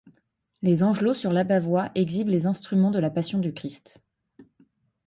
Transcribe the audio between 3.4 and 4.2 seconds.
Christ.